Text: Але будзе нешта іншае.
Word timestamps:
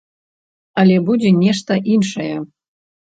Але 0.83 0.95
будзе 1.09 1.29
нешта 1.43 1.77
іншае. 1.97 2.31